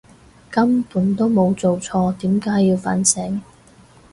[0.49, 3.39] 根本都冇做錯，點解要反省！